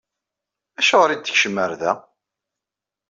[0.79, 1.93] Acuɣer i d-tekcem ɣer da?